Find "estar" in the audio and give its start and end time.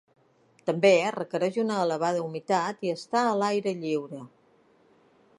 2.93-3.21